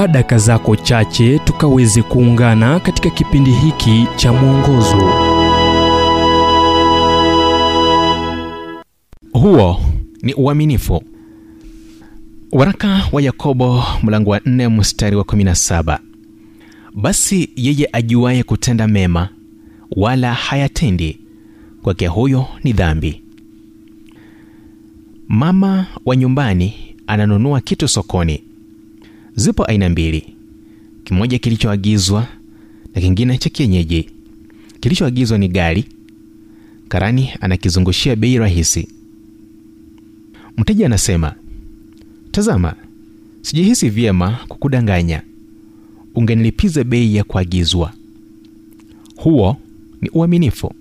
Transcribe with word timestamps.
chukua 0.00 0.12
daka 0.12 0.38
zako 0.38 0.76
chache 0.76 1.38
tukaweze 1.38 2.02
kuungana 2.02 2.80
katika 2.80 3.10
kipindi 3.10 3.50
hiki 3.50 4.06
cha 4.16 4.32
mwongozo. 4.32 5.12
Huo 9.32 9.80
ni 10.22 10.34
uaminifu. 10.34 11.02
Waraka 12.52 13.02
wa 13.12 13.22
yakobo 13.22 13.84
mlango 14.02 14.30
wa 14.30 14.38
4 14.38 14.70
mstari 14.70 15.16
wa 15.16 15.24
17 15.24 15.98
basi 16.94 17.50
yeye 17.56 17.88
ajuaye 17.92 18.42
kutenda 18.42 18.88
mema 18.88 19.28
wala 19.96 20.34
hayatendi 20.34 21.18
kwake 21.82 22.06
huyo 22.06 22.46
ni 22.64 22.72
dhambi. 22.72 23.22
Mama 25.28 25.86
wa 26.04 26.16
nyumbani 26.16 26.74
ananunua 27.06 27.60
kitu 27.60 27.88
sokoni 27.88 28.49
zipo 29.36 29.64
aina 29.64 29.88
mbili. 29.88 30.24
Kimoja 31.04 31.38
kilichoagizwa 31.38 32.26
na 32.94 33.00
kingine 33.00 33.38
cha 33.38 33.50
kienyeji. 33.50 34.10
Kilichoagizwa 34.80 35.38
ni 35.38 35.48
gari. 35.48 35.84
Karani 36.88 37.30
anakizungushia 37.40 38.16
bei 38.16 38.38
rahisi. 38.38 38.88
Mteja 40.56 40.86
anasema 40.86 41.34
tazama 42.30 42.74
sijihisi 43.42 43.88
vyema 43.90 44.38
kukudanganya. 44.48 45.22
Ungenilipiza 46.14 46.84
bei 46.84 47.14
ya 47.16 47.24
kuagizwa. 47.24 47.92
Huo 49.16 49.56
ni 50.00 50.08
uaminifu. 50.08 50.74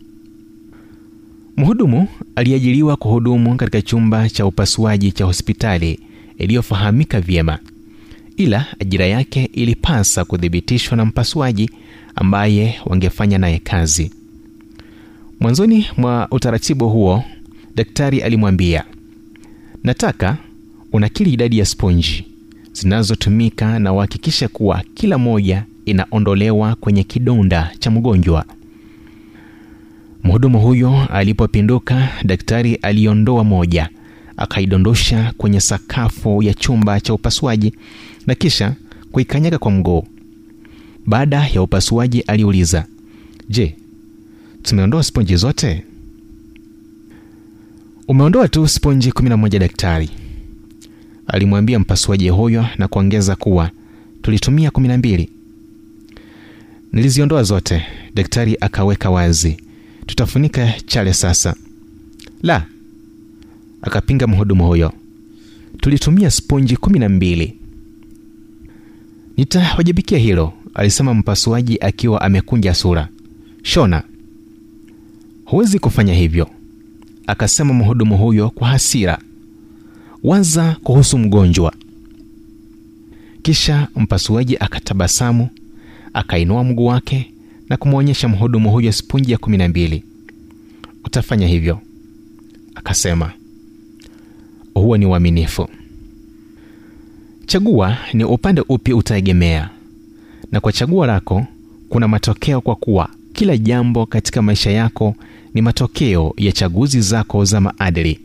Mhudumu 1.57 2.07
aliajiriwa 2.35 2.95
kuhudumu 2.97 3.55
katika 3.57 3.81
chumba 3.81 4.29
cha 4.29 4.45
upasuaji 4.45 5.11
cha 5.11 5.25
hospitali 5.25 5.99
iliyofahamika 6.37 7.21
vyema 7.21 7.59
ila 8.39 8.65
ajira 8.79 9.05
yake 9.05 9.49
ilipasa 9.53 10.25
kuthibitishwa 10.25 10.97
na 10.97 11.05
mpasuaji 11.05 11.69
ambaye 12.15 12.79
wangefanya 12.85 13.37
naye 13.37 13.59
kazi. 13.59 14.11
Mwanzoni 15.39 15.87
mwa 15.97 16.27
utaratibu 16.31 16.89
huo 16.89 17.23
daktari 17.75 18.21
alimwambia 18.21 18.83
nataka 19.83 20.37
unakili 20.93 21.33
idadi 21.33 21.57
ya 21.59 21.65
sponji 21.65 22.25
zinazotumika 22.73 23.79
na 23.79 23.93
uhakikishe 23.93 24.47
kuwa 24.47 24.83
kila 24.93 25.17
moja 25.17 25.63
inaondolewa 25.85 26.75
kwenye 26.75 27.03
kidonda 27.03 27.71
cha 27.79 27.91
mgonjwa. 27.91 28.45
Mhudumu 30.23 30.59
huyo 30.59 31.05
alipopinduka 31.11 32.09
daktari 32.23 32.75
aliondoa 32.75 33.43
moja 33.43 33.89
akaidondosha 34.37 35.33
kwenye 35.37 35.59
sakafu 35.59 36.43
ya 36.43 36.53
chumba 36.53 36.99
cha 36.99 37.13
upasuaji 37.13 37.73
na 38.29 38.35
kisha 38.35 38.75
kuikanyaga 39.11 39.57
kwa 39.57 39.71
mguu. 39.71 40.03
Baada 41.05 41.47
ya 41.47 41.61
upasuaji 41.61 42.21
aliuliza 42.21 42.85
je 43.49 43.75
tumeondoa 44.63 45.03
sponji 45.03 45.35
zote? 45.35 45.83
Umeondoa 48.07 48.47
tu 48.47 48.67
sponji 48.67 49.09
11 49.11 49.59
daktari 49.59 50.09
alimwambia 51.27 51.79
mpasuaji 51.79 52.29
huyo 52.29 52.65
na 52.77 52.87
kuongeza 52.87 53.35
kuwa 53.35 53.71
tulitumia 54.21 54.69
12 54.69 55.27
niliziondoa 56.93 57.43
zote 57.43 57.85
daktari 58.15 58.57
akaweka 58.61 59.09
wazi. 59.09 59.57
Tutafunika 60.05 60.73
chale 60.85 61.13
sasa. 61.13 61.55
La 62.43 62.65
akapinga 63.81 64.27
mhudumu 64.27 64.67
huyo. 64.67 64.93
Tulitumia 65.77 66.31
sponji 66.31 66.75
12 66.75 67.53
nitawajibikia 69.39 70.17
hilo 70.17 70.53
alisema 70.73 71.13
mpasuaji 71.13 71.77
akiwa 71.81 72.21
amekunja 72.21 72.73
sura. 72.73 73.07
Shona. 73.63 74.03
Huwezi 75.45 75.79
kufanya 75.79 76.13
hivyo 76.13 76.49
akasema 77.27 77.73
mhudumu 77.73 78.17
huyo 78.17 78.49
kwa 78.49 78.67
hasira. 78.67 79.17
Waza 80.23 80.77
kuhusu 80.83 81.17
mgonjwa. 81.17 81.73
Kisha 83.41 83.87
mpasuaji 83.95 84.57
akatabasamu 84.57 85.49
akainua 86.13 86.63
mguu 86.63 86.85
wake 86.85 87.33
na 87.69 87.77
kumwonyesha 87.77 88.27
mhudumu 88.27 88.71
huyo 88.71 88.91
sponji 88.91 89.31
ya 89.31 89.37
kumi 89.37 89.57
na 89.57 89.67
mbili. 89.67 90.03
Utafanya 91.05 91.47
hivyo 91.47 91.79
akasema. 92.75 93.31
Huo 94.73 94.97
ni 94.97 95.05
uaminifu 95.05 95.67
chagua 97.49 97.97
ni 98.13 98.23
upande 98.23 98.63
upi 98.69 98.93
utaegemea. 98.93 99.69
Na 100.51 100.59
kwa 100.59 100.71
chaguo 100.73 101.05
lako 101.05 101.45
kuna 101.89 102.07
matokeo 102.07 102.61
kwa 102.61 102.75
kuwa 102.75 103.09
kila 103.33 103.57
jambo 103.57 104.05
katika 104.05 104.41
maisha 104.41 104.71
yako 104.71 105.15
ni 105.53 105.61
matokeo 105.61 106.33
ya 106.37 106.51
chaguzi 106.51 107.01
zako 107.01 107.45
za 107.45 107.61
maadili. 107.61 108.19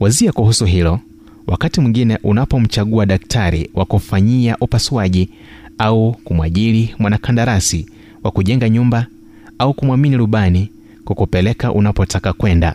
Wazia 0.00 0.32
kuhusu 0.32 0.64
hilo 0.64 1.00
wakati 1.46 1.80
mwingine 1.80 2.18
unapomchagua 2.22 3.06
daktari 3.06 3.70
wa 3.74 3.84
kufanyia 3.84 4.56
upasuaji 4.60 5.28
au 5.78 6.12
kumwajiri 6.24 6.94
mwanakandarasi 6.98 7.86
wa 8.22 8.30
kujenga 8.30 8.68
nyumba 8.68 9.06
au 9.58 9.74
kumwamini 9.74 10.16
rubani 10.16 10.68
kukupeleka 11.04 11.72
unapotaka 11.72 12.32
kwenda 12.32 12.74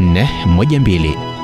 412 0.00 1.35